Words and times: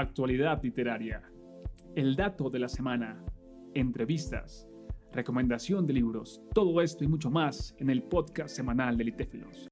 actualidad 0.00 0.62
literaria, 0.62 1.22
el 1.94 2.14
dato 2.14 2.50
de 2.50 2.58
la 2.58 2.68
semana, 2.68 3.24
entrevistas, 3.74 4.68
recomendación 5.12 5.86
de 5.86 5.94
libros, 5.94 6.40
todo 6.54 6.80
esto 6.80 7.04
y 7.04 7.08
mucho 7.08 7.30
más 7.30 7.74
en 7.78 7.90
el 7.90 8.02
podcast 8.02 8.54
semanal 8.54 8.96
de 8.96 9.04
Litéfilos. 9.04 9.68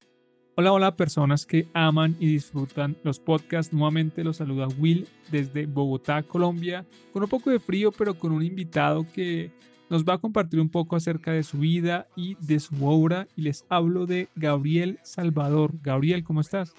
Hola, 0.57 0.73
hola 0.73 0.97
personas 0.97 1.45
que 1.45 1.69
aman 1.75 2.17
y 2.19 2.27
disfrutan 2.27 2.97
los 3.05 3.21
podcasts. 3.21 3.73
Nuevamente 3.73 4.25
los 4.25 4.39
saluda 4.39 4.67
Will 4.79 5.07
desde 5.31 5.67
Bogotá, 5.67 6.23
Colombia, 6.23 6.87
con 7.13 7.23
un 7.23 7.29
poco 7.29 7.51
de 7.51 7.61
frío, 7.61 7.93
pero 7.93 8.15
con 8.15 8.33
un 8.33 8.43
invitado 8.43 9.07
que 9.13 9.51
nos 9.91 10.05
va 10.05 10.15
a 10.15 10.19
compartir 10.19 10.59
un 10.61 10.71
poco 10.71 10.97
acerca 10.97 11.31
de 11.31 11.43
su 11.43 11.59
vida 11.59 12.09
y 12.17 12.37
de 12.41 12.59
su 12.59 12.75
obra. 12.87 13.29
Y 13.37 13.43
les 13.43 13.67
hablo 13.69 14.07
de 14.07 14.29
Gabriel 14.35 14.99
Salvador. 15.03 15.75
Gabriel, 15.83 16.25
¿cómo 16.25 16.41
estás? 16.41 16.75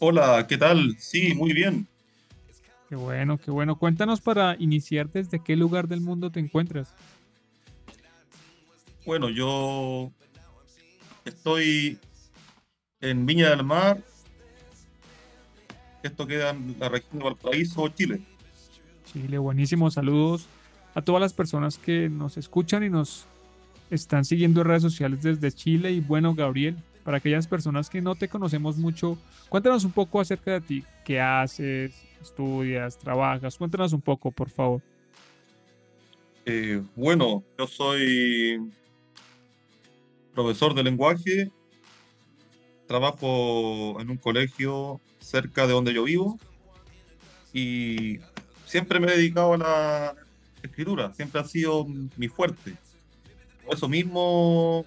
Hola, 0.00 0.46
¿qué 0.48 0.58
tal? 0.58 0.96
Sí, 0.98 1.34
muy 1.34 1.52
bien. 1.52 1.86
Qué 2.88 2.96
bueno, 2.96 3.38
qué 3.38 3.50
bueno. 3.50 3.78
Cuéntanos 3.78 4.20
para 4.20 4.56
iniciar 4.58 5.08
desde 5.10 5.42
qué 5.42 5.54
lugar 5.54 5.86
del 5.86 6.00
mundo 6.00 6.30
te 6.32 6.40
encuentras. 6.40 6.92
Bueno, 9.06 9.30
yo 9.30 10.10
Estoy 11.24 11.98
en 13.00 13.26
Viña 13.26 13.50
del 13.50 13.64
Mar. 13.64 14.02
Esto 16.02 16.26
queda 16.26 16.50
en 16.50 16.76
la 16.78 16.88
región 16.88 17.18
de 17.18 17.24
Valparaíso, 17.24 17.88
Chile. 17.90 18.20
Chile, 19.12 19.38
buenísimo. 19.38 19.90
Saludos 19.90 20.46
a 20.94 21.02
todas 21.02 21.20
las 21.20 21.34
personas 21.34 21.76
que 21.76 22.08
nos 22.08 22.36
escuchan 22.38 22.82
y 22.84 22.90
nos 22.90 23.26
están 23.90 24.24
siguiendo 24.24 24.62
en 24.62 24.68
redes 24.68 24.82
sociales 24.82 25.22
desde 25.22 25.52
Chile. 25.52 25.92
Y 25.92 26.00
bueno, 26.00 26.34
Gabriel, 26.34 26.76
para 27.10 27.18
aquellas 27.18 27.48
personas 27.48 27.90
que 27.90 28.00
no 28.00 28.14
te 28.14 28.28
conocemos 28.28 28.76
mucho, 28.76 29.18
cuéntanos 29.48 29.84
un 29.84 29.90
poco 29.90 30.20
acerca 30.20 30.52
de 30.52 30.60
ti. 30.60 30.84
¿Qué 31.04 31.20
haces? 31.20 31.92
¿Estudias? 32.22 32.96
¿Trabajas? 32.98 33.58
Cuéntanos 33.58 33.92
un 33.92 34.00
poco, 34.00 34.30
por 34.30 34.48
favor. 34.48 34.80
Eh, 36.46 36.80
bueno, 36.94 37.42
yo 37.58 37.66
soy 37.66 38.70
profesor 40.32 40.72
de 40.72 40.84
lenguaje, 40.84 41.50
trabajo 42.86 44.00
en 44.00 44.08
un 44.08 44.16
colegio 44.16 45.00
cerca 45.18 45.66
de 45.66 45.72
donde 45.72 45.92
yo 45.92 46.04
vivo 46.04 46.38
y 47.52 48.20
siempre 48.66 49.00
me 49.00 49.08
he 49.08 49.16
dedicado 49.16 49.54
a 49.54 49.58
la 49.58 50.14
escritura, 50.62 51.12
siempre 51.12 51.40
ha 51.40 51.44
sido 51.44 51.88
mi 52.16 52.28
fuerte. 52.28 52.76
Por 53.64 53.74
eso 53.74 53.88
mismo 53.88 54.86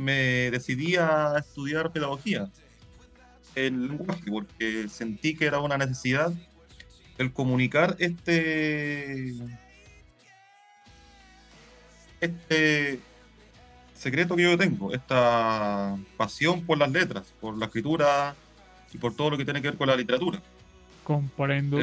me 0.00 0.50
decidí 0.50 0.96
a 0.96 1.36
estudiar 1.38 1.92
pedagogía 1.92 2.48
en 3.54 3.88
lenguaje, 3.88 4.30
porque 4.30 4.88
sentí 4.88 5.36
que 5.36 5.44
era 5.44 5.60
una 5.60 5.76
necesidad 5.76 6.32
el 7.18 7.32
comunicar 7.34 7.96
este, 7.98 9.34
este 12.18 13.00
secreto 13.94 14.36
que 14.36 14.44
yo 14.44 14.56
tengo, 14.56 14.94
esta 14.94 15.98
pasión 16.16 16.64
por 16.64 16.78
las 16.78 16.90
letras, 16.90 17.34
por 17.38 17.58
la 17.58 17.66
escritura 17.66 18.34
y 18.94 18.96
por 18.96 19.14
todo 19.14 19.30
lo 19.30 19.36
que 19.36 19.44
tiene 19.44 19.60
que 19.60 19.68
ver 19.68 19.76
con 19.76 19.88
la 19.88 19.96
literatura. 19.96 20.40
Comprendo. 21.04 21.78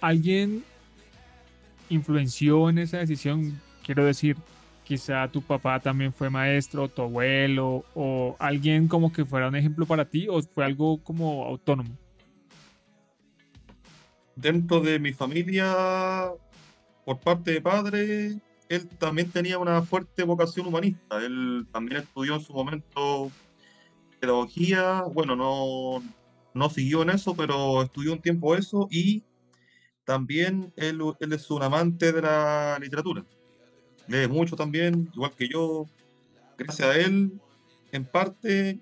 ¿Alguien 0.00 0.62
influenció 1.88 2.70
en 2.70 2.78
esa 2.78 2.98
decisión? 2.98 3.60
Quiero 3.84 4.04
decir, 4.04 4.36
quizá 4.86 5.28
tu 5.28 5.42
papá 5.42 5.80
también 5.80 6.12
fue 6.12 6.30
maestro, 6.30 6.88
tu 6.88 7.02
abuelo, 7.02 7.84
o 7.94 8.36
alguien 8.38 8.86
como 8.86 9.12
que 9.12 9.24
fuera 9.24 9.48
un 9.48 9.56
ejemplo 9.56 9.84
para 9.84 10.04
ti, 10.04 10.28
o 10.30 10.40
fue 10.40 10.64
algo 10.64 11.02
como 11.02 11.44
autónomo. 11.44 11.90
Dentro 14.36 14.80
de 14.80 15.00
mi 15.00 15.12
familia, 15.12 16.30
por 17.04 17.18
parte 17.18 17.52
de 17.52 17.60
padre, 17.60 18.40
él 18.68 18.88
también 18.98 19.30
tenía 19.30 19.58
una 19.58 19.82
fuerte 19.82 20.22
vocación 20.22 20.66
humanista. 20.66 21.24
Él 21.24 21.66
también 21.72 22.02
estudió 22.02 22.36
en 22.36 22.40
su 22.40 22.52
momento 22.52 23.32
pedagogía. 24.20 25.02
Bueno, 25.12 25.34
no, 25.34 26.02
no 26.54 26.70
siguió 26.70 27.02
en 27.02 27.10
eso, 27.10 27.34
pero 27.34 27.82
estudió 27.82 28.12
un 28.12 28.20
tiempo 28.20 28.54
eso 28.54 28.86
y 28.90 29.24
también 30.04 30.72
él, 30.76 31.00
él 31.18 31.32
es 31.32 31.50
un 31.50 31.62
amante 31.62 32.12
de 32.12 32.22
la 32.22 32.78
literatura. 32.80 33.24
Lee 34.08 34.28
mucho 34.28 34.56
también, 34.56 35.10
igual 35.14 35.32
que 35.36 35.48
yo. 35.48 35.86
Gracias 36.58 36.88
a 36.88 36.96
él, 36.96 37.32
en 37.92 38.04
parte, 38.04 38.78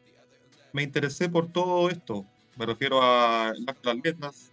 me 0.73 0.83
interesé 0.83 1.29
por 1.29 1.51
todo 1.51 1.91
esto. 1.91 2.25
Me 2.57 2.67
refiero 2.67 3.03
a 3.03 3.53
las 3.83 3.97
letras, 4.03 4.51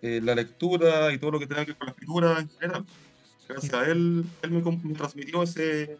eh, 0.00 0.20
la 0.22 0.34
lectura 0.34 1.12
y 1.12 1.18
todo 1.18 1.32
lo 1.32 1.38
que 1.38 1.46
tenga 1.46 1.64
que 1.64 1.72
ver 1.72 1.78
con 1.78 1.86
la 1.86 1.92
escritura 1.92 2.40
en 2.40 2.48
general 2.48 2.86
gracias 3.48 3.74
a 3.74 3.84
él, 3.86 4.24
él 4.42 4.50
me, 4.50 4.94
transmitió 4.94 5.42
ese, 5.42 5.96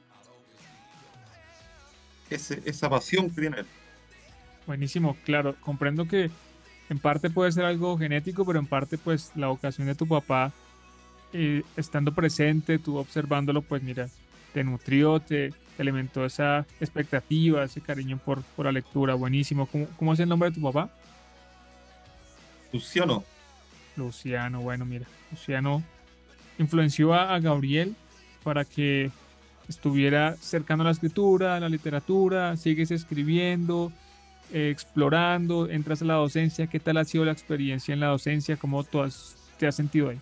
esa 2.31 2.91
pasión 2.91 3.31
que 3.31 3.41
tiene 3.41 3.61
él. 3.61 3.67
Buenísimo, 4.67 5.17
claro, 5.25 5.57
comprendo 5.61 6.07
que 6.07 6.31
en 6.91 6.99
parte 6.99 7.31
puede 7.31 7.53
ser 7.53 7.65
algo 7.65 7.97
genético, 7.97 8.45
pero 8.45 8.59
en 8.59 8.67
parte 8.67 8.99
pues 8.99 9.33
la 9.35 9.49
vocación 9.49 9.87
de 9.87 9.95
tu 9.95 10.07
papá, 10.07 10.53
eh, 11.33 11.63
estando 11.77 12.13
presente, 12.13 12.79
tú 12.79 12.97
observándolo, 12.97 13.63
pues 13.63 13.83
mira, 13.83 14.09
te 14.53 14.65
nutrió, 14.65 15.21
te, 15.21 15.53
alimentó 15.79 16.25
esa 16.25 16.67
expectativa, 16.81 17.63
ese 17.63 17.81
cariño 17.81 18.19
por, 18.19 18.43
por 18.43 18.67
la 18.67 18.73
lectura, 18.73 19.15
buenísimo. 19.15 19.67
¿Cómo, 19.67 19.87
¿Cómo 19.97 20.13
es 20.13 20.19
el 20.19 20.29
nombre 20.29 20.51
de 20.51 20.57
tu 20.57 20.63
papá? 20.63 20.91
Luciano. 22.73 23.23
Luciano, 23.97 24.61
bueno, 24.61 24.85
mira, 24.85 25.07
Luciano 25.31 25.83
influenció 26.59 27.15
a, 27.15 27.39
Gabriel 27.39 27.95
para 28.43 28.65
que 28.65 29.11
estuviera 29.69 30.37
cercano 30.37 30.83
a 30.83 30.87
la 30.87 30.93
escritura, 30.93 31.57
a 31.57 31.61
la 31.61 31.69
literatura, 31.69 32.57
sigues 32.57 32.91
escribiendo, 32.91 33.93
eh, 34.53 34.71
explorando, 34.71 35.69
entras 35.69 36.03
a 36.03 36.07
la 36.07 36.15
docencia, 36.15 36.67
¿qué 36.67 36.81
tal 36.81 36.97
ha 36.97 37.05
sido 37.05 37.25
la 37.25 37.33
experiencia 37.33 37.93
en 37.93 38.01
la 38.01 38.07
docencia? 38.09 38.57
¿Cómo 38.57 38.83
tú 38.85 39.01
te 39.59 39.67
has 39.67 39.75
sentido 39.75 40.11
ahí? 40.11 40.21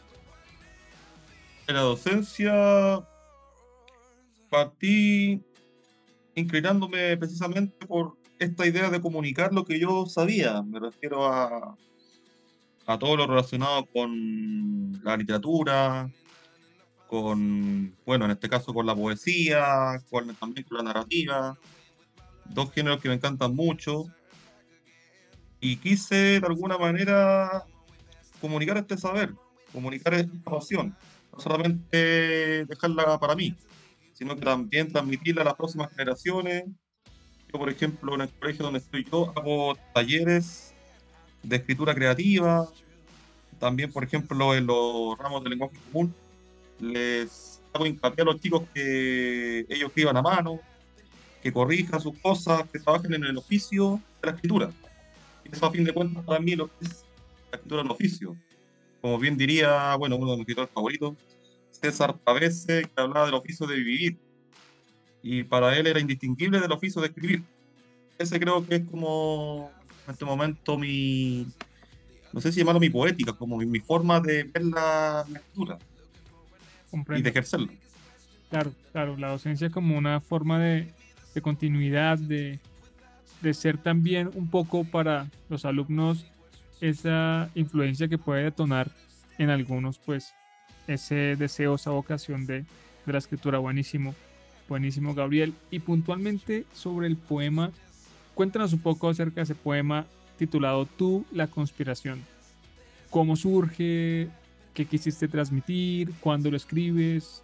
La 1.69 1.81
docencia 1.81 3.05
partí 4.49 5.43
inclinándome 6.35 7.17
precisamente 7.17 7.87
por 7.87 8.17
esta 8.39 8.67
idea 8.67 8.91
de 8.91 9.01
comunicar 9.01 9.53
lo 9.53 9.65
que 9.65 9.81
yo 9.81 10.07
sabía, 10.07 10.63
me 10.63 10.79
refiero 10.79 11.27
a, 11.27 11.77
a 12.87 12.99
todo 12.99 13.17
lo 13.17 13.27
relacionado 13.27 13.87
con 13.87 14.93
la 15.03 15.17
literatura, 15.17 16.11
con, 17.09 17.97
bueno, 18.05 18.27
en 18.27 18.31
este 18.33 18.49
caso 18.49 18.73
con 18.73 18.87
la 18.87 18.95
poesía, 18.95 20.01
con, 20.11 20.35
también 20.37 20.67
con 20.69 20.79
la 20.79 20.85
narrativa, 20.85 21.59
dos 22.45 22.73
géneros 22.73 23.01
que 23.01 23.09
me 23.09 23.15
encantan 23.15 23.55
mucho. 23.55 24.07
Y 25.61 25.77
quise 25.79 26.41
de 26.41 26.47
alguna 26.47 26.79
manera 26.79 27.65
comunicar 28.41 28.77
este 28.77 28.99
saber, 28.99 29.35
comunicar 29.73 30.15
esta 30.15 30.51
pasión, 30.51 30.95
no 31.37 31.43
solamente 31.43 32.65
dejarla 32.65 33.19
para 33.19 33.35
mí, 33.35 33.55
sino 34.13 34.35
que 34.35 34.43
también 34.43 34.91
transmitirla 34.91 35.43
a 35.43 35.47
las 35.47 35.55
próximas 35.55 35.91
generaciones. 35.91 36.65
Yo, 37.53 37.59
por 37.59 37.69
ejemplo, 37.69 38.15
en 38.15 38.23
el 38.23 38.29
colegio 38.31 38.65
donde 38.65 38.81
estoy 38.81 39.05
yo, 39.05 39.33
hago 39.37 39.77
talleres 39.95 40.75
de 41.43 41.57
escritura 41.57 41.95
creativa, 41.95 42.69
también, 43.59 43.93
por 43.93 44.05
ejemplo, 44.05 44.55
en 44.55 44.67
los 44.67 45.17
ramos 45.19 45.45
de 45.45 45.51
lenguaje 45.51 45.77
común, 45.91 46.15
les 46.81 47.63
hago 47.73 47.87
hincapié 47.87 48.23
a 48.23 48.25
los 48.25 48.41
chicos 48.41 48.65
que 48.75 49.61
ellos 49.69 49.89
escriban 49.89 50.17
a 50.17 50.23
mano, 50.23 50.61
que 51.43 51.53
corrijan 51.53 52.01
sus 52.01 52.19
cosas, 52.19 52.69
que 52.71 52.81
trabajen 52.81 53.15
en 53.15 53.25
el 53.25 53.37
oficio 53.37 54.01
de 54.21 54.31
la 54.31 54.35
escritura. 54.35 54.71
Y 55.45 55.55
eso 55.55 55.67
a 55.67 55.71
fin 55.71 55.85
de 55.85 55.93
cuentas 55.93 56.25
para 56.25 56.41
mí 56.41 56.57
lo 56.57 56.67
que 56.67 56.85
es 56.85 57.05
la 57.51 57.57
escritura 57.57 57.83
en 57.83 57.91
oficio. 57.91 58.37
Como 59.01 59.19
bien 59.19 59.37
diría, 59.37 59.95
bueno, 59.97 60.17
uno 60.17 60.33
de 60.33 60.39
mis 60.39 60.41
escritores 60.43 60.71
favoritos, 60.75 61.15
César 61.81 62.17
Pavese, 62.19 62.83
que 62.83 63.01
hablaba 63.01 63.27
del 63.27 63.35
oficio 63.35 63.67
de 63.67 63.77
vivir. 63.77 64.19
Y 65.23 65.43
para 65.43 65.77
él 65.77 65.87
era 65.87 66.01
indistinguible 66.01 66.61
del 66.61 66.73
oficio 66.73 67.01
de 67.01 67.09
escribir. 67.09 67.43
Ese 68.19 68.39
creo 68.39 68.67
que 68.67 68.77
es 68.77 68.85
como 68.85 69.71
en 70.07 70.13
este 70.13 70.25
momento 70.25 70.79
mi, 70.79 71.47
no 72.33 72.41
sé 72.41 72.53
si 72.53 72.61
llamarlo 72.61 72.81
mi 72.81 72.91
poética, 72.91 73.33
como 73.33 73.57
mi, 73.57 73.81
forma 73.81 74.21
de 74.21 74.45
ver 74.45 74.65
la 74.65 75.25
escritura 75.27 75.79
y 77.17 77.23
de 77.23 77.31
ejercerlo. 77.31 77.69
Claro, 78.51 78.73
claro, 78.93 79.17
la 79.17 79.29
docencia 79.29 79.71
como 79.71 79.97
una 79.97 80.21
forma 80.21 80.61
de, 80.61 80.93
continuidad, 81.43 82.19
de, 82.19 82.61
ser 83.53 83.79
también 83.79 84.31
un 84.35 84.51
poco 84.51 84.85
para 84.85 85.31
los 85.49 85.65
alumnos 85.65 86.27
esa 86.81 87.49
influencia 87.55 88.07
que 88.07 88.19
puede 88.19 88.45
detonar 88.45 88.91
en 89.39 89.51
algunos, 89.51 89.99
pues, 89.99 90.35
ese 90.87 91.37
deseo, 91.37 91.75
esa 91.75 91.91
vocación 91.91 92.47
de, 92.47 92.65
de 93.05 93.13
la 93.13 93.19
escritura. 93.19 93.59
Buenísimo, 93.59 94.15
buenísimo, 94.69 95.15
Gabriel. 95.15 95.55
Y 95.71 95.81
puntualmente 95.81 96.65
sobre 96.73 97.07
el 97.07 97.17
poema, 97.17 97.71
cuéntanos 98.35 98.73
un 98.73 98.81
poco 98.81 99.09
acerca 99.09 99.37
de 99.37 99.43
ese 99.43 99.55
poema 99.55 100.07
titulado 100.39 100.87
Tú, 100.87 101.25
la 101.33 101.47
conspiración. 101.47 102.23
¿Cómo 103.11 103.37
surge? 103.37 104.29
¿Qué 104.75 104.85
quisiste 104.85 105.29
transmitir? 105.29 106.13
¿Cuándo 106.21 106.51
lo 106.51 106.57
escribes? 106.57 107.43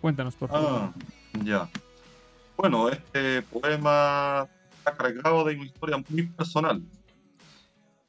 Cuéntanos, 0.00 0.34
por 0.34 0.50
favor. 0.50 0.68
Ah, 0.70 0.92
ya. 1.44 1.68
Bueno, 2.56 2.88
este 2.88 3.42
poema 3.42 4.46
está 4.76 4.94
cargado 4.94 5.44
de 5.44 5.54
una 5.54 5.64
historia 5.64 6.04
muy 6.08 6.26
personal. 6.26 6.82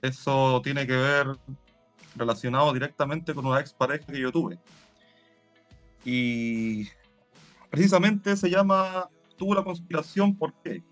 Eso 0.02 0.62
tiene 0.64 0.88
que 0.88 0.96
ver 0.96 1.28
relacionado 2.16 2.74
directamente 2.74 3.34
con 3.34 3.46
una 3.46 3.60
expareja 3.60 4.06
que 4.06 4.20
yo 4.20 4.32
tuve. 4.32 4.60
Y 6.06 6.88
precisamente 7.70 8.36
se 8.36 8.50
llama 8.50 9.10
Tuvo 9.38 9.56
la 9.56 9.64
conspiración, 9.64 10.36
¿por 10.36 10.54
qué? 10.64 10.84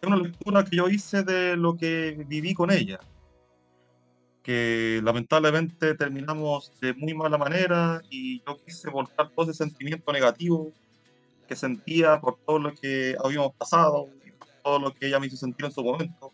Es 0.00 0.06
una 0.06 0.16
lectura 0.16 0.64
que 0.64 0.76
yo 0.76 0.88
hice 0.88 1.22
de 1.22 1.56
lo 1.56 1.76
que 1.76 2.24
viví 2.28 2.54
con 2.54 2.70
ella, 2.70 3.00
que 4.42 5.00
lamentablemente 5.02 5.94
terminamos 5.94 6.70
de 6.80 6.94
muy 6.94 7.14
mala 7.14 7.38
manera 7.38 8.02
y 8.10 8.40
yo 8.46 8.56
quise 8.64 8.90
volcar 8.90 9.30
todo 9.30 9.50
ese 9.50 9.64
sentimiento 9.64 10.12
negativo 10.12 10.72
que 11.48 11.56
sentía 11.56 12.20
por 12.20 12.38
todo 12.46 12.58
lo 12.58 12.74
que 12.74 13.16
habíamos 13.24 13.54
pasado, 13.54 14.08
todo 14.62 14.78
lo 14.78 14.92
que 14.92 15.06
ella 15.06 15.18
me 15.18 15.26
hizo 15.26 15.36
sentir 15.36 15.64
en 15.66 15.72
su 15.72 15.82
momento, 15.82 16.32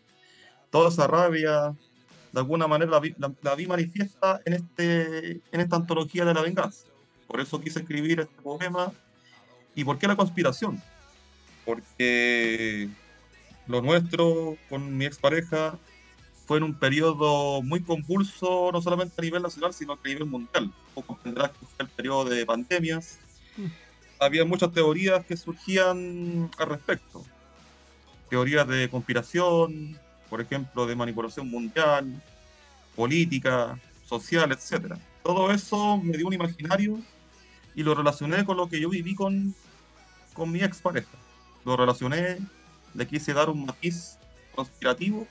toda 0.69 0.89
esa 0.89 1.07
rabia, 1.07 1.75
de 2.33 2.39
alguna 2.39 2.67
manera 2.67 2.91
la 2.91 2.99
vi, 2.99 3.15
la, 3.41 3.55
vi 3.55 3.67
manifiesta 3.67 4.41
en, 4.43 4.53
este, 4.53 5.41
en 5.51 5.61
esta 5.61 5.75
antología 5.75 6.25
de 6.25 6.33
la 6.33 6.41
venganza. 6.41 6.87
Por 7.27 7.39
eso 7.39 7.61
quise 7.61 7.79
escribir 7.79 8.19
este 8.19 8.41
poema. 8.41 8.91
¿Y 9.75 9.83
por 9.83 9.99
qué 9.99 10.07
la 10.07 10.15
conspiración? 10.15 10.81
Porque 11.63 12.89
lo 13.67 13.83
nuestro 13.83 14.57
con 14.67 14.97
mi 14.97 15.05
expareja 15.05 15.77
fue 16.47 16.57
en 16.57 16.63
un 16.63 16.73
periodo 16.73 17.61
muy 17.61 17.83
convulso, 17.83 18.71
no 18.73 18.81
solamente 18.81 19.13
a 19.19 19.21
nivel 19.21 19.43
nacional, 19.43 19.71
sino 19.71 19.93
a 19.93 19.99
nivel 20.03 20.25
mundial. 20.25 20.73
Como 20.95 21.05
comprenderás 21.05 21.51
que 21.51 21.65
fue 21.67 21.85
el 21.85 21.89
periodo 21.89 22.25
de 22.25 22.45
pandemias. 22.47 23.19
Había 24.19 24.43
muchas 24.43 24.73
teorías 24.73 25.23
que 25.23 25.37
surgían 25.37 26.49
al 26.57 26.67
respecto. 26.67 27.23
Teorías 28.29 28.67
de 28.67 28.89
conspiración, 28.89 29.99
por 30.33 30.41
ejemplo, 30.41 30.87
de 30.87 30.95
manipulación 30.95 31.47
mundial, 31.47 32.11
política, 32.95 33.79
social, 34.03 34.51
etc. 34.51 34.95
Todo 35.21 35.51
eso 35.51 35.97
me 35.97 36.17
dio 36.17 36.25
un 36.25 36.33
imaginario 36.33 36.99
y 37.75 37.83
lo 37.83 37.93
relacioné 37.93 38.43
con 38.43 38.57
lo 38.57 38.67
que 38.67 38.81
yo 38.81 38.89
viví 38.89 39.13
con, 39.13 39.53
con 40.33 40.51
mi 40.51 40.63
expareja. 40.63 41.15
Lo 41.63 41.77
relacioné, 41.77 42.39
le 42.95 43.05
quise 43.05 43.31
dar 43.31 43.51
un 43.51 43.67
matiz 43.67 44.17
conspirativo 44.55 45.27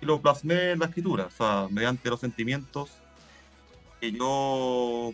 y 0.00 0.06
lo 0.06 0.18
plasmé 0.18 0.70
en 0.70 0.78
la 0.78 0.86
escritura, 0.86 1.26
o 1.26 1.30
sea, 1.30 1.66
mediante 1.70 2.08
los 2.08 2.20
sentimientos 2.20 2.88
que 4.00 4.12
yo 4.12 5.12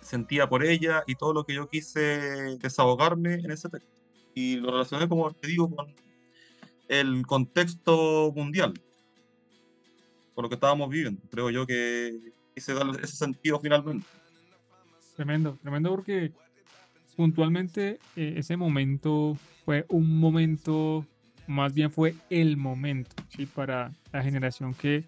sentía 0.00 0.48
por 0.48 0.64
ella 0.64 1.04
y 1.06 1.14
todo 1.14 1.34
lo 1.34 1.44
que 1.44 1.52
yo 1.52 1.68
quise 1.68 2.56
desahogarme 2.56 3.34
en 3.34 3.50
ese 3.50 3.68
texto. 3.68 4.00
Y 4.34 4.56
lo 4.56 4.70
relacioné, 4.70 5.06
como 5.06 5.30
te 5.30 5.46
digo, 5.46 5.68
con 5.68 6.05
el 6.88 7.26
contexto 7.26 8.32
mundial, 8.34 8.74
con 10.34 10.42
lo 10.42 10.48
que 10.48 10.54
estábamos 10.54 10.88
viviendo. 10.90 11.22
Creo 11.30 11.50
yo 11.50 11.66
que 11.66 12.12
darle 12.68 13.02
ese 13.02 13.16
sentido 13.16 13.60
finalmente. 13.60 14.06
Tremendo, 15.14 15.58
tremendo 15.62 15.90
porque 15.90 16.32
puntualmente 17.16 17.98
eh, 18.16 18.34
ese 18.36 18.56
momento 18.56 19.36
fue 19.64 19.86
un 19.88 20.18
momento, 20.18 21.06
más 21.46 21.72
bien 21.72 21.90
fue 21.90 22.14
el 22.30 22.56
momento, 22.56 23.14
¿sí? 23.34 23.46
Para 23.46 23.92
la 24.12 24.22
generación 24.22 24.74
que, 24.74 25.04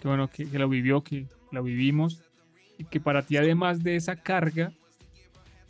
que 0.00 0.08
bueno, 0.08 0.28
que, 0.28 0.48
que, 0.48 0.58
lo 0.58 0.68
vivió, 0.68 1.02
que 1.02 1.26
lo 1.52 1.62
vivimos, 1.62 2.22
y 2.78 2.84
que 2.84 3.00
para 3.00 3.22
ti 3.22 3.36
además 3.36 3.82
de 3.82 3.96
esa 3.96 4.16
carga 4.16 4.72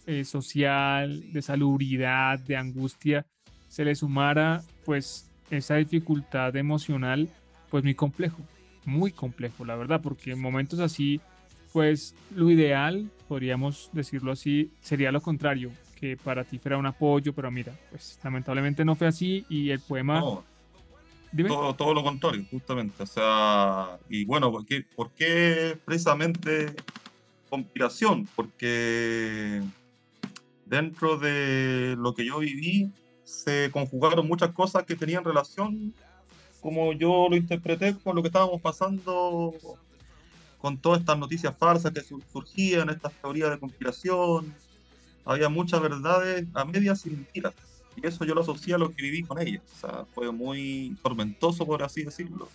eh, 0.07 0.25
social, 0.25 1.33
de 1.33 1.43
salubridad, 1.43 2.39
de 2.39 2.57
angustia, 2.57 3.27
se 3.69 3.85
le 3.85 3.95
sumara 3.95 4.63
pues 4.85 5.31
esa 5.51 5.77
dificultad 5.77 6.55
emocional, 6.57 7.29
pues 7.71 7.85
muy 7.85 7.95
complejo, 7.95 8.39
muy 8.85 9.13
complejo, 9.13 9.65
la 9.65 9.77
verdad, 9.77 10.01
porque 10.03 10.33
en 10.33 10.41
momentos 10.41 10.81
así, 10.81 11.21
pues 11.73 12.15
lo 12.35 12.51
ideal, 12.51 13.11
podríamos 13.29 13.91
decirlo 13.93 14.33
así, 14.33 14.71
sería 14.81 15.13
lo 15.13 15.21
contrario, 15.21 15.71
que 15.99 16.17
para 16.17 16.45
ti 16.45 16.59
fuera 16.59 16.77
un 16.77 16.87
apoyo, 16.87 17.33
pero 17.33 17.51
mira, 17.51 17.73
pues 17.91 18.19
lamentablemente 18.23 18.85
no 18.85 18.95
fue 18.95 19.07
así 19.07 19.45
y 19.49 19.71
el 19.71 19.81
poema... 19.81 20.21
todo, 20.21 21.75
todo, 21.75 21.95
lo 21.95 22.03
contrario, 22.03 22.45
justamente. 22.51 23.03
O 23.03 23.07
sea, 23.07 23.99
y 24.09 24.25
bueno, 24.25 24.51
¿por 24.51 24.67
qué, 24.67 24.85
por 24.95 25.11
qué 25.13 25.79
precisamente 25.85 26.75
conspiración? 27.49 28.29
Porque 28.37 29.63
dentro 30.67 31.17
de 31.19 31.97
lo 31.99 32.15
que 32.15 32.25
yo 32.25 32.39
viví, 32.39 32.91
se 33.25 33.71
conjugaron 33.73 34.29
muchas 34.29 34.53
cosas 34.53 34.85
que 34.85 34.95
tenían 34.95 35.25
relación, 35.25 35.95
como 36.61 36.93
yo 36.93 37.29
lo 37.29 37.37
interpreté, 37.37 37.95
con 37.97 38.17
lo 38.17 38.23
que 38.23 38.29
estábamos 38.29 38.61
pasando 38.61 39.55
con 40.65 40.79
todas 40.79 41.01
estas 41.01 41.19
noticias 41.19 41.55
falsas 41.59 41.93
que 41.93 42.01
surgían, 42.01 42.89
estas 42.89 43.13
teorías 43.21 43.51
de 43.51 43.59
conspiración. 43.59 44.55
Había 45.27 45.51
muchas 45.51 45.81
verdades 45.83 46.47
a 46.55 46.65
medias 46.65 47.05
y 47.05 47.11
mentiras. 47.11 47.53
Y 47.97 48.07
eso 48.07 48.25
yo 48.25 48.35
lo 48.35 48.41
asocié 48.41 48.75
a 48.75 48.79
lo 48.79 48.91
que 48.91 49.03
viví 49.03 49.23
con 49.23 49.39
ella. 49.39 49.61
O 49.63 49.79
sea, 49.79 50.05
fue 50.15 50.33
muy 50.33 50.97
tormentoso, 51.03 51.67
por 51.67 51.83
así 51.83 52.03
decirlo. 52.03 52.49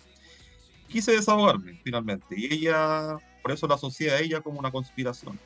Quise 0.88 1.12
desahogarme, 1.12 1.80
finalmente. 1.84 2.34
Y 2.36 2.52
ella, 2.52 3.16
por 3.42 3.52
eso 3.52 3.68
la 3.68 3.76
asocié 3.76 4.10
a 4.10 4.18
ella 4.18 4.40
como 4.40 4.58
una 4.58 4.72
conspiración. 4.72 5.38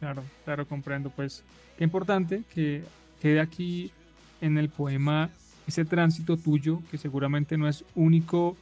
Claro, 0.00 0.24
claro, 0.44 0.66
comprendo. 0.66 1.08
Pues 1.10 1.44
qué 1.78 1.84
importante 1.84 2.42
que 2.52 2.82
quede 3.20 3.38
aquí 3.38 3.92
en 4.40 4.58
el 4.58 4.68
poema 4.68 5.30
ese 5.66 5.84
tránsito 5.84 6.36
tuyo, 6.36 6.82
que 6.90 6.98
seguramente 6.98 7.56
no 7.56 7.68
es 7.68 7.84
único 7.94 8.56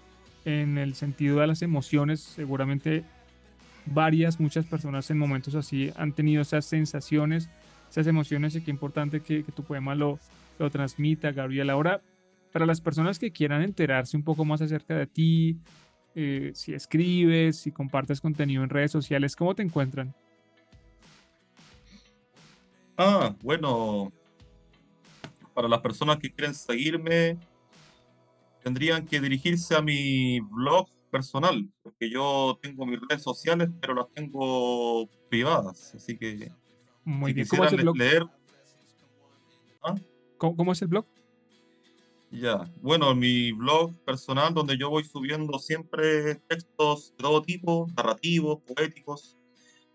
en 0.44 0.78
el 0.78 0.94
sentido 0.94 1.40
de 1.40 1.46
las 1.46 1.62
emociones, 1.62 2.20
seguramente 2.20 3.04
varias, 3.86 4.38
muchas 4.40 4.66
personas 4.66 5.10
en 5.10 5.18
momentos 5.18 5.54
así 5.54 5.92
han 5.96 6.12
tenido 6.12 6.42
esas 6.42 6.64
sensaciones, 6.64 7.48
esas 7.90 8.06
emociones 8.06 8.54
y 8.54 8.60
qué 8.60 8.70
importante 8.70 9.20
que, 9.20 9.42
tu 9.42 9.62
poema 9.62 9.94
lo, 9.94 10.18
lo 10.58 10.70
transmita, 10.70 11.32
Gabriel. 11.32 11.70
Ahora, 11.70 12.02
para 12.52 12.66
las 12.66 12.80
personas 12.80 13.18
que 13.18 13.30
quieran 13.30 13.62
enterarse 13.62 14.16
un 14.16 14.22
poco 14.22 14.44
más 14.44 14.60
acerca 14.60 14.94
de 14.94 15.06
ti, 15.06 15.58
eh, 16.14 16.52
si 16.54 16.74
escribes, 16.74 17.58
si 17.58 17.72
compartes 17.72 18.20
contenido 18.20 18.62
en 18.62 18.70
redes 18.70 18.90
sociales, 18.90 19.36
¿cómo 19.36 19.54
te 19.54 19.62
encuentran? 19.62 20.14
Ah, 22.96 23.34
bueno, 23.42 24.12
para 25.58 25.66
las 25.66 25.80
personas 25.80 26.18
que 26.18 26.30
quieren 26.30 26.54
seguirme, 26.54 27.36
tendrían 28.62 29.04
que 29.04 29.20
dirigirse 29.20 29.74
a 29.74 29.82
mi 29.82 30.38
blog 30.38 30.88
personal, 31.10 31.68
porque 31.82 32.08
yo 32.08 32.56
tengo 32.62 32.86
mis 32.86 33.00
redes 33.00 33.24
sociales, 33.24 33.68
pero 33.80 33.92
las 33.92 34.06
tengo 34.14 35.08
privadas, 35.28 35.96
así 35.96 36.16
que 36.16 36.52
muy 37.02 37.32
bien. 37.32 37.48
¿Cómo 37.48 37.64
es 37.64 37.72
el 37.72 37.82
blog? 37.82 37.96
leer. 37.96 38.26
¿Ah? 39.82 39.96
¿Cómo, 40.36 40.70
es 40.70 40.80
el 40.80 40.86
blog? 40.86 41.06
Ya, 42.30 42.62
bueno, 42.80 43.12
mi 43.16 43.50
blog 43.50 43.98
personal 44.04 44.54
donde 44.54 44.78
yo 44.78 44.90
voy 44.90 45.02
subiendo 45.02 45.58
siempre 45.58 46.36
textos 46.46 47.16
de 47.16 47.24
todo 47.24 47.42
tipo, 47.42 47.88
narrativos, 47.96 48.60
poéticos, 48.60 49.36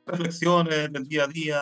reflexiones 0.05 0.91
del 0.91 1.07
día 1.07 1.23
a 1.23 1.27
día, 1.27 1.61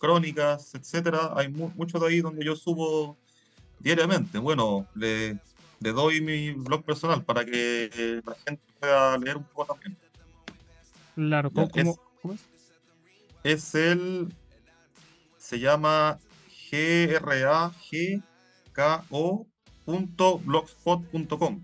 crónicas, 0.00 0.74
etcétera. 0.74 1.32
Hay 1.36 1.48
mucho 1.48 2.00
de 2.00 2.08
ahí 2.08 2.20
donde 2.20 2.44
yo 2.44 2.56
subo 2.56 3.16
diariamente. 3.78 4.38
Bueno, 4.38 4.88
le, 4.94 5.38
doy 5.78 6.20
mi 6.20 6.50
blog 6.52 6.82
personal 6.82 7.22
para 7.22 7.44
que 7.44 8.20
la 8.24 8.34
gente 8.46 8.62
pueda 8.80 9.16
leer 9.18 9.36
un 9.36 9.44
poco 9.44 9.74
también. 9.74 9.96
Claro, 11.14 11.50
¿cómo, 11.50 11.68
es, 12.24 12.40
es? 13.44 13.74
el. 13.74 14.34
Se 15.36 15.60
llama 15.60 16.18
gragko.blogspot.com. 18.72 21.62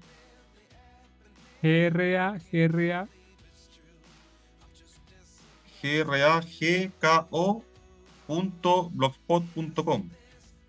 GRA, 1.63 2.39
GRA. 2.53 3.09
G-R-A-G-K-O 5.83 7.65
blogspot.com. 8.29 10.09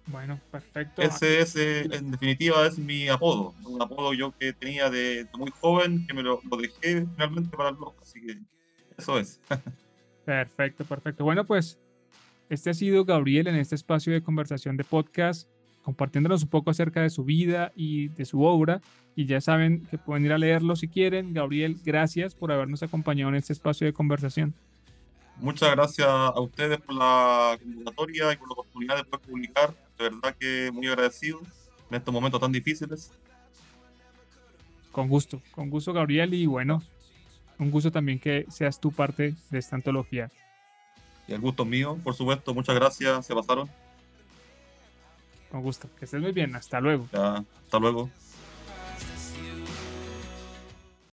Bueno, 0.07 0.39
perfecto. 0.51 1.01
Ese 1.01 1.41
es, 1.41 1.55
en 1.55 2.11
definitiva, 2.11 2.65
es 2.65 2.77
mi 2.79 3.09
apodo. 3.09 3.53
Un 3.65 3.81
apodo 3.81 4.13
yo 4.13 4.33
que 4.37 4.53
tenía 4.53 4.89
de, 4.89 5.27
muy 5.37 5.51
joven, 5.59 6.07
que 6.07 6.13
me 6.13 6.23
lo, 6.23 6.41
dejé 6.61 7.05
finalmente 7.05 7.55
para 7.55 7.69
el 7.69 7.75
blog. 7.75 7.93
Así 8.01 8.21
que 8.21 8.37
eso 8.97 9.19
es. 9.19 9.41
perfecto, 10.25 10.85
perfecto. 10.85 11.25
Bueno, 11.25 11.45
pues 11.45 11.77
este 12.49 12.69
ha 12.69 12.73
sido 12.73 13.03
Gabriel 13.03 13.47
en 13.47 13.55
este 13.55 13.75
espacio 13.75 14.13
de 14.13 14.23
conversación 14.23 14.77
de 14.77 14.85
podcast 14.85 15.49
compartiéndonos 15.87 16.43
un 16.43 16.49
poco 16.49 16.69
acerca 16.69 17.01
de 17.01 17.09
su 17.09 17.23
vida 17.23 17.71
y 17.73 18.09
de 18.09 18.25
su 18.25 18.43
obra. 18.43 18.81
Y 19.15 19.25
ya 19.25 19.39
saben 19.39 19.85
que 19.89 19.97
pueden 19.97 20.25
ir 20.25 20.33
a 20.33 20.37
leerlo 20.37 20.75
si 20.75 20.89
quieren. 20.89 21.33
Gabriel, 21.33 21.77
gracias 21.85 22.35
por 22.35 22.51
habernos 22.51 22.83
acompañado 22.83 23.29
en 23.29 23.35
este 23.35 23.53
espacio 23.53 23.87
de 23.87 23.93
conversación. 23.93 24.53
Muchas 25.39 25.71
gracias 25.71 26.07
a 26.07 26.39
ustedes 26.39 26.79
por 26.79 26.95
la 26.95 27.57
convocatoria 27.61 28.33
y 28.33 28.37
por 28.37 28.47
la 28.47 28.53
oportunidad 28.53 28.97
de 28.97 29.03
poder 29.03 29.27
publicar. 29.27 29.73
De 29.97 30.09
verdad 30.09 30.35
que 30.39 30.71
muy 30.73 30.87
agradecido 30.87 31.41
en 31.89 31.97
estos 31.97 32.13
momentos 32.13 32.39
tan 32.39 32.51
difíciles. 32.51 33.11
Con 34.91 35.07
gusto, 35.07 35.41
con 35.51 35.69
gusto 35.69 35.93
Gabriel 35.93 36.33
y 36.33 36.47
bueno, 36.47 36.81
un 37.59 37.69
gusto 37.69 37.91
también 37.91 38.19
que 38.19 38.45
seas 38.49 38.79
tú 38.79 38.91
parte 38.91 39.35
de 39.49 39.59
esta 39.59 39.75
antología. 39.75 40.31
Y 41.27 41.33
el 41.33 41.41
gusto 41.41 41.65
mío, 41.65 41.99
por 42.03 42.15
supuesto. 42.15 42.53
Muchas 42.53 42.75
gracias, 42.75 43.25
se 43.25 43.35
pasaron. 43.35 43.69
Con 45.51 45.61
gusto. 45.61 45.89
Que 45.99 46.05
estés 46.05 46.21
muy 46.21 46.31
bien. 46.31 46.55
Hasta 46.55 46.79
luego. 46.79 47.07
hasta 47.11 47.79
luego. 47.79 48.09